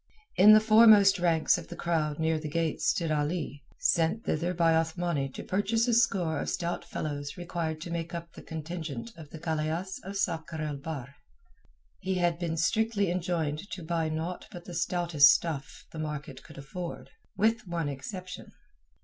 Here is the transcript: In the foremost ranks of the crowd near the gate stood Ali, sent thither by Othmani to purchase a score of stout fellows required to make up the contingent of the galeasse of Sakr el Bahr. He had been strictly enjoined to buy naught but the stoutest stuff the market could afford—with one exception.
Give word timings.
In 0.35 0.53
the 0.53 0.59
foremost 0.59 1.19
ranks 1.19 1.59
of 1.59 1.67
the 1.67 1.75
crowd 1.75 2.17
near 2.17 2.39
the 2.39 2.49
gate 2.49 2.81
stood 2.81 3.11
Ali, 3.11 3.63
sent 3.77 4.25
thither 4.25 4.51
by 4.51 4.73
Othmani 4.73 5.29
to 5.35 5.43
purchase 5.43 5.87
a 5.87 5.93
score 5.93 6.39
of 6.39 6.49
stout 6.49 6.83
fellows 6.83 7.37
required 7.37 7.79
to 7.81 7.91
make 7.91 8.11
up 8.15 8.33
the 8.33 8.41
contingent 8.41 9.11
of 9.15 9.29
the 9.29 9.37
galeasse 9.37 9.99
of 10.03 10.17
Sakr 10.17 10.59
el 10.63 10.77
Bahr. 10.77 11.17
He 11.99 12.15
had 12.15 12.39
been 12.39 12.57
strictly 12.57 13.11
enjoined 13.11 13.69
to 13.69 13.83
buy 13.83 14.09
naught 14.09 14.47
but 14.51 14.65
the 14.65 14.73
stoutest 14.73 15.29
stuff 15.29 15.85
the 15.91 15.99
market 15.99 16.41
could 16.41 16.57
afford—with 16.57 17.67
one 17.67 17.87
exception. 17.87 18.53